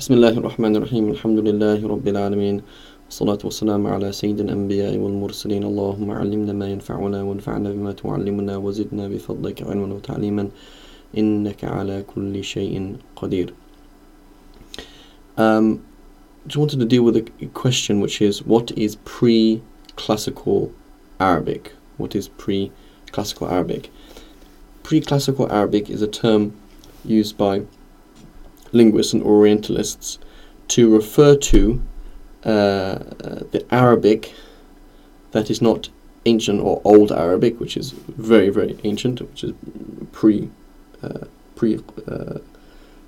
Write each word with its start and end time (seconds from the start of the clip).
بسم 0.00 0.14
الله 0.14 0.28
الرحمن 0.28 0.76
الرحيم 0.76 1.04
الحمد 1.10 1.38
لله 1.38 1.86
رب 1.86 2.08
العالمين 2.08 2.62
والصلاة 3.06 3.38
والسلام 3.44 3.86
على 3.86 4.12
سيد 4.12 4.40
الأنبياء 4.40 4.96
والمرسلين 4.96 5.64
اللهم 5.64 6.10
علمنا 6.10 6.52
ما 6.52 6.68
ينفعنا 6.68 7.22
وانفعنا 7.22 7.68
بما 7.72 7.92
تعلمنا 7.92 8.56
وزدنا 8.56 9.08
بفضلك 9.08 9.62
علما 9.62 9.94
وتعليما 9.94 10.48
إنك 11.18 11.64
على 11.64 12.04
كل 12.14 12.44
شيء 12.44 12.96
قدير 13.16 13.54
um, 15.36 15.80
just 16.46 16.56
wanted 16.56 16.78
to 16.78 16.84
deal 16.84 17.02
with 17.02 17.16
a 17.16 17.46
question 17.54 18.00
which 18.00 18.22
is 18.22 18.44
what 18.44 18.70
is 18.72 18.96
pre-classical 19.04 20.72
Arabic? 21.20 21.72
What 21.96 22.14
is 22.14 22.28
pre-classical 22.28 23.48
Arabic? 23.48 23.90
Pre-classical 24.82 25.50
Arabic 25.50 25.90
is 25.90 26.02
a 26.02 26.06
term 26.06 26.54
used 27.04 27.36
by 27.36 27.62
linguists 28.71 29.13
and 29.13 29.23
Orientalists 29.23 30.17
to 30.69 30.93
refer 30.93 31.35
to 31.35 31.81
uh, 32.43 32.99
the 33.51 33.65
Arabic 33.71 34.33
that 35.31 35.49
is 35.49 35.61
not 35.61 35.89
ancient 36.25 36.61
or 36.61 36.81
old 36.83 37.11
Arabic, 37.11 37.59
which 37.59 37.77
is 37.77 37.91
very 37.91 38.49
very 38.49 38.77
ancient, 38.83 39.21
which 39.21 39.43
is 39.43 39.53
pre 40.11 40.49
uh, 41.03 41.25
pre 41.55 41.79
uh, 42.07 42.11
uh 42.11 42.37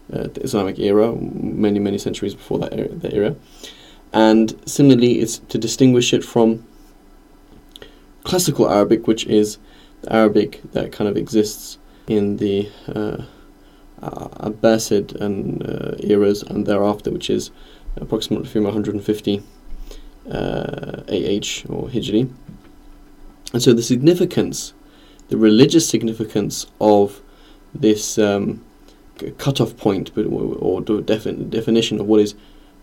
the 0.09 0.41
Islamic 0.43 0.79
era, 0.79 1.13
many 1.15 1.79
many 1.79 1.97
centuries 1.97 2.35
before 2.35 2.59
that 2.59 2.73
era, 2.73 2.89
that 2.89 3.13
era. 3.13 3.35
And 4.11 4.55
similarly, 4.65 5.19
it's 5.19 5.39
to 5.39 5.57
distinguish 5.57 6.13
it 6.13 6.23
from 6.23 6.65
classical 8.23 8.69
Arabic, 8.69 9.07
which 9.07 9.25
is 9.25 9.57
Arabic 10.07 10.61
that 10.73 10.91
kind 10.91 11.09
of 11.09 11.17
exists 11.17 11.77
in 12.07 12.37
the 12.37 12.69
uh, 12.87 13.23
uh, 14.01 14.32
Abbasid 14.43 15.15
and 15.19 15.63
uh, 15.67 15.95
eras 15.99 16.43
and 16.43 16.65
thereafter, 16.65 17.11
which 17.11 17.29
is 17.29 17.51
approximately 17.97 18.47
from 18.47 18.63
150 18.63 19.43
uh, 20.29 20.31
AH 20.31 21.65
or 21.69 21.89
Hijri. 21.89 22.29
And 23.53 23.61
so 23.61 23.73
the 23.73 23.83
significance, 23.83 24.73
the 25.29 25.37
religious 25.37 25.87
significance 25.87 26.65
of 26.81 27.21
this 27.73 28.17
um, 28.17 28.63
cut-off 29.37 29.77
point, 29.77 30.11
or 30.17 30.81
definition 30.81 31.99
of 31.99 32.07
what 32.07 32.19
is 32.19 32.35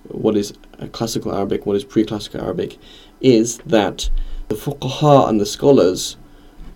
what 0.09 0.37
is 0.37 0.55
classical 0.93 1.35
Arabic, 1.35 1.67
what 1.67 1.77
is 1.77 1.85
pre-classical 1.85 2.41
Arabic, 2.41 2.79
is 3.21 3.59
that 3.59 4.09
the 4.49 4.55
fuqaha 4.55 5.29
and 5.29 5.41
the 5.41 5.47
scholars 5.47 6.17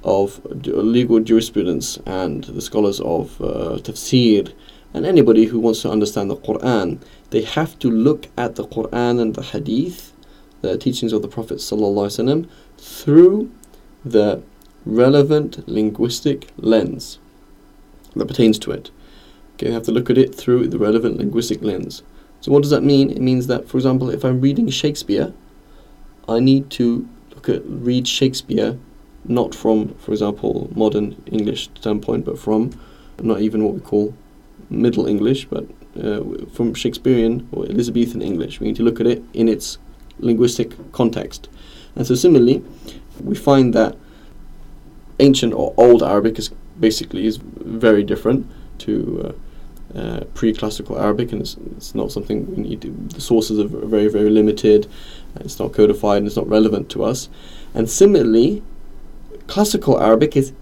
of 0.03 0.41
legal 0.67 1.19
jurisprudence 1.21 1.99
and 2.05 2.45
the 2.45 2.61
scholars 2.61 3.01
of 3.01 3.41
uh, 3.41 3.79
tafsir 3.79 4.53
and 4.95 5.05
anybody 5.05 5.47
who 5.47 5.59
wants 5.59 5.83
to 5.83 5.91
understand 5.91 6.31
the 6.31 6.37
Quran, 6.37 7.01
they 7.31 7.43
have 7.43 7.77
to 7.81 7.91
look 7.91 8.29
at 8.39 8.55
the 8.55 8.65
Quran 8.65 9.21
and 9.21 9.35
the 9.35 9.43
Hadith, 9.43 10.13
the 10.63 10.79
teachings 10.79 11.13
of 11.13 11.21
the 11.21 11.29
Prophet 11.29 11.59
ﷺ, 11.59 12.49
through 12.79 13.51
the 14.05 14.41
relevant 14.87 15.69
linguistic 15.69 16.49
lens 16.57 17.19
that 18.15 18.27
pertains 18.27 18.59
to 18.61 18.71
it. 18.71 18.91
Okay, 19.55 19.67
you 19.67 19.73
have 19.73 19.83
to 19.85 19.93
look 19.93 20.11
at 20.11 20.19
it 20.19 20.35
through 20.35 20.69
the 20.69 20.79
relevant 20.79 21.19
linguistic 21.19 21.61
lens. 21.63 22.03
So 22.41 22.53
what 22.53 22.63
does 22.63 22.71
that 22.71 22.83
mean? 22.83 23.11
It 23.11 23.21
means 23.21 23.49
that, 23.49 23.69
for 23.69 23.79
example, 23.79 24.11
if 24.11 24.25
I'm 24.25 24.41
reading 24.41 24.69
Shakespeare, 24.69 25.33
I 26.29 26.39
need 26.39 26.71
to 26.71 27.09
look 27.35 27.49
at 27.49 27.63
read 27.65 28.07
Shakespeare 28.07 28.79
not 29.25 29.55
from, 29.55 29.95
for 29.95 30.13
example, 30.13 30.71
modern 30.75 31.23
English 31.27 31.71
standpoint, 31.77 32.25
but 32.25 32.39
from 32.39 32.79
not 33.21 33.41
even 33.41 33.65
what 33.65 33.75
we 33.75 33.81
call 33.81 34.15
Middle 34.71 35.07
English, 35.07 35.47
but 35.47 35.65
uh, 36.03 36.23
from 36.53 36.75
Shakespearean 36.75 37.49
or 37.53 37.67
Elizabethan 37.67 38.23
English. 38.23 38.61
We 38.61 38.67
need 38.69 38.77
to 38.77 38.83
look 38.83 39.01
at 39.01 39.07
it 39.07 39.23
in 39.33 39.49
its 39.49 39.79
linguistic 40.19 40.93
context. 40.93 41.49
And 41.97 42.07
so, 42.07 42.15
similarly, 42.15 42.65
we 43.23 43.37
find 43.37 43.75
that 43.75 43.97
ancient 45.21 45.55
or 45.55 45.73
old 45.77 46.03
Arabic 46.03 46.39
is 46.39 46.51
basically 46.81 47.27
is 47.27 47.37
very 47.37 48.03
different 48.03 48.51
to 48.79 49.35
uh, 49.95 49.99
uh, 49.99 50.25
pre-classical 50.35 50.99
Arabic, 50.99 51.31
and 51.31 51.41
it's, 51.41 51.57
it's, 51.77 51.95
not 51.95 52.11
something 52.11 52.53
we 52.57 52.63
need. 52.63 52.83
To, 52.83 52.91
the 52.91 53.21
sources 53.21 53.61
are 53.61 53.69
very, 53.69 54.09
very 54.09 54.31
limited. 54.31 54.89
It's 55.37 55.61
not 55.61 55.73
codified, 55.73 56.19
and 56.19 56.27
it's 56.27 56.37
not 56.37 56.49
relevant 56.49 56.91
to 56.91 57.05
us. 57.05 57.29
And 57.75 57.89
similarly, 57.89 58.63
classical 59.47 60.01
Arabic 60.01 60.37
is 60.37 60.53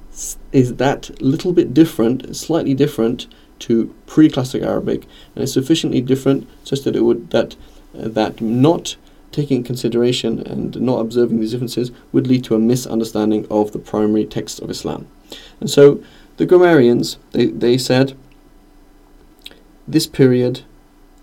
is 0.53 0.75
that 0.75 1.22
little 1.22 1.55
bit 1.55 1.72
different, 1.72 2.37
slightly 2.37 2.75
different 2.75 3.27
to 3.62 3.95
pre-classic 4.06 4.62
Arabic, 4.62 5.03
and 5.34 5.43
it's 5.43 5.53
sufficiently 5.53 6.00
different 6.00 6.49
such 6.65 6.83
that 6.83 6.97
it 6.97 7.03
would 7.03 7.31
that 7.31 7.56
uh, 7.99 8.09
that 8.09 8.41
not 8.41 8.97
taking 9.31 9.62
consideration 9.62 10.41
and 10.41 10.81
not 10.81 11.00
observing 11.00 11.41
these 11.41 11.53
differences 11.53 11.91
would 12.12 12.27
lead 12.27 12.45
to 12.45 12.55
a 12.55 12.59
misunderstanding 12.59 13.47
of 13.50 13.73
the 13.73 13.78
primary 13.78 14.27
text 14.27 14.61
of 14.61 14.71
Islam. 14.71 15.06
And 15.61 15.71
so 15.71 16.03
the 16.37 16.47
grammarians 16.47 17.19
they, 17.33 17.47
they 17.47 17.78
said 17.78 18.17
this 19.89 20.06
period 20.06 20.62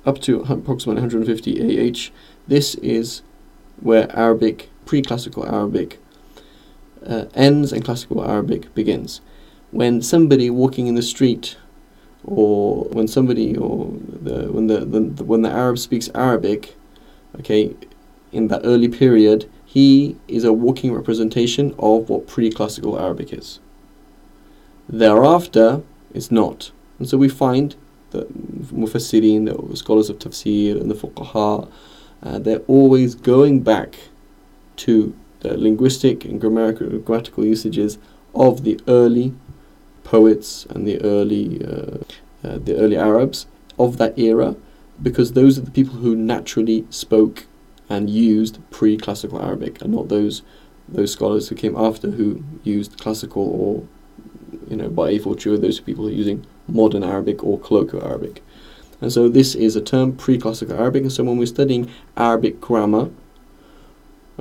up 0.06 0.20
to 0.22 0.42
approximately 0.42 1.02
150 1.02 1.90
AH 1.90 2.12
this 2.48 2.76
is 2.76 3.22
where 3.80 4.12
Arabic 4.18 4.70
pre-classical 4.86 5.46
Arabic 5.46 6.00
uh, 7.06 7.26
ends 7.36 7.72
and 7.72 7.86
classical 7.86 8.28
Arabic 8.28 8.74
begins. 8.74 9.22
When 9.72 10.02
somebody 10.02 10.50
walking 10.50 10.88
in 10.88 10.96
the 10.96 11.04
street, 11.04 11.58
or 12.24 12.86
when 12.86 13.08
somebody, 13.08 13.56
or 13.58 13.92
the, 14.22 14.52
when 14.52 14.68
the, 14.68 14.86
the 14.86 15.24
when 15.24 15.42
the 15.42 15.50
Arab 15.50 15.78
speaks 15.78 16.10
Arabic, 16.14 16.76
okay, 17.40 17.76
in 18.32 18.48
that 18.50 18.62
early 18.64 18.88
period, 18.88 19.50
he 19.66 20.16
is 20.28 20.44
a 20.44 20.54
walking 20.54 20.94
representation 20.94 21.74
of 21.80 22.10
what 22.10 22.28
pre-classical 22.28 23.00
Arabic 23.00 23.32
is. 23.32 23.60
Thereafter, 24.88 25.82
it's 26.14 26.32
not, 26.32 26.72
and 26.98 27.08
so 27.08 27.18
we 27.18 27.30
find 27.30 27.76
that 28.12 28.28
mufassirin, 28.74 29.46
the 29.70 29.78
scholars 29.78 30.10
of 30.10 30.18
tafsir, 30.18 30.80
and 30.80 30.90
the 30.90 30.96
fuqaha, 30.96 31.70
uh, 32.24 32.40
they're 32.40 32.60
always 32.68 33.16
going 33.16 33.62
back 33.62 33.96
to 34.78 35.16
the 35.42 35.58
linguistic 35.58 36.26
and 36.26 36.42
grammatical, 36.42 36.98
grammatical 37.00 37.46
usages 37.46 37.98
of 38.36 38.64
the 38.64 38.80
early 38.88 39.34
poets 40.10 40.66
and 40.72 40.88
the 40.88 41.00
early 41.02 41.64
uh, 41.64 41.98
uh, 42.44 42.58
the 42.58 42.76
early 42.78 42.98
Arabs 42.98 43.46
of 43.78 43.98
that 43.98 44.18
era, 44.18 44.56
because 45.02 45.34
those 45.34 45.58
are 45.58 45.62
the 45.62 45.72
people 45.80 45.96
who 45.96 46.16
naturally 46.16 46.86
spoke 46.90 47.46
and 47.90 48.10
used 48.10 48.58
pre-classical 48.72 49.40
Arabic, 49.42 49.82
and 49.82 49.94
not 49.94 50.10
those 50.10 50.42
those 50.88 51.12
scholars 51.12 51.50
who 51.50 51.56
came 51.56 51.76
after 51.76 52.10
who 52.10 52.44
used 52.64 53.00
classical 53.00 53.44
or 53.44 53.72
you 54.68 54.78
know 54.78 54.90
by 54.90 55.12
a 55.12 55.20
fortiori 55.20 55.60
those 55.60 55.80
people 55.80 56.06
who 56.06 56.10
are 56.10 56.22
using 56.24 56.44
modern 56.68 57.04
Arabic 57.04 57.44
or 57.44 57.60
colloquial 57.60 58.04
Arabic. 58.04 58.44
And 59.02 59.14
so 59.14 59.30
this 59.30 59.56
is 59.56 59.76
a 59.76 59.82
term 59.82 60.16
pre-classical 60.24 60.76
Arabic, 60.76 61.04
and 61.04 61.12
so 61.12 61.24
when 61.24 61.38
we're 61.38 61.56
studying 61.58 61.90
Arabic 62.18 62.60
grammar, 62.60 63.12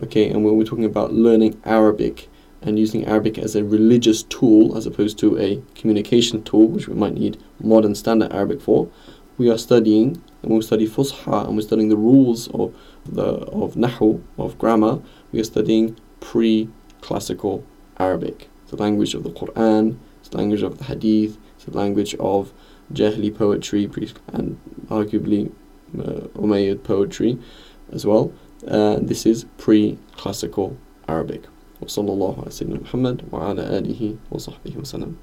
okay 0.02 0.30
and 0.30 0.44
when 0.44 0.56
we're 0.56 0.70
talking 0.72 0.90
about 0.94 1.12
learning 1.12 1.60
Arabic 1.64 2.28
and 2.62 2.78
using 2.78 3.06
Arabic 3.06 3.38
as 3.38 3.54
a 3.54 3.64
religious 3.64 4.22
tool 4.24 4.76
as 4.76 4.86
opposed 4.86 5.18
to 5.18 5.38
a 5.38 5.62
communication 5.74 6.42
tool 6.42 6.68
which 6.68 6.88
we 6.88 6.94
might 6.94 7.14
need 7.14 7.38
modern 7.60 7.94
standard 7.94 8.32
Arabic 8.32 8.60
for 8.60 8.88
we 9.36 9.50
are 9.50 9.58
studying 9.58 10.22
and 10.42 10.52
we 10.52 10.62
study 10.62 10.86
Fusha 10.86 11.46
and 11.46 11.56
we're 11.56 11.62
studying 11.62 11.88
the 11.88 11.96
rules 11.96 12.48
of 12.48 12.74
the 13.06 13.24
of 13.24 13.74
Nahu 13.74 14.22
of 14.36 14.58
grammar 14.58 15.00
we 15.32 15.40
are 15.40 15.44
studying 15.44 15.96
pre-classical 16.20 17.64
Arabic 17.98 18.48
It's 18.62 18.72
the 18.72 18.76
language 18.76 19.14
of 19.14 19.22
the 19.22 19.30
Quran 19.30 19.98
it's 20.20 20.30
the 20.30 20.38
language 20.38 20.62
of 20.62 20.78
the 20.78 20.84
Hadith 20.84 21.38
it's 21.54 21.64
the 21.64 21.76
language 21.76 22.14
of 22.16 22.52
Jahili 22.92 23.34
poetry 23.36 23.88
and 24.32 24.58
arguably 24.88 25.52
uh, 25.98 26.26
Umayyad 26.38 26.82
poetry 26.82 27.38
as 27.92 28.04
well 28.04 28.32
uh, 28.66 28.98
this 29.00 29.24
is 29.24 29.44
pre-classical 29.56 30.76
Arabic. 31.06 31.44
وصلى 31.82 32.12
الله 32.12 32.34
على 32.40 32.50
سيدنا 32.50 32.80
محمد 32.80 33.22
وعلى 33.32 33.62
آله 33.78 34.14
وصحبه 34.30 34.74
وسلم. 34.80 35.18